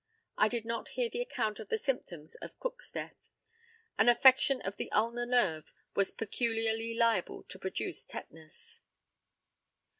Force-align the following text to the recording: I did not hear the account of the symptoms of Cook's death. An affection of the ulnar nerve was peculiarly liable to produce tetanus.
I 0.35 0.47
did 0.47 0.65
not 0.65 0.87
hear 0.97 1.11
the 1.11 1.21
account 1.21 1.59
of 1.59 1.69
the 1.69 1.77
symptoms 1.77 2.33
of 2.41 2.59
Cook's 2.59 2.91
death. 2.91 3.13
An 3.99 4.09
affection 4.09 4.59
of 4.61 4.77
the 4.77 4.91
ulnar 4.91 5.27
nerve 5.27 5.71
was 5.93 6.09
peculiarly 6.09 6.95
liable 6.95 7.43
to 7.43 7.59
produce 7.59 8.03
tetanus. 8.03 8.79